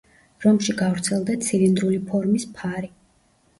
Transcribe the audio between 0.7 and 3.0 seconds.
გავრცელდა ცილინდრული ფორმის ფარი.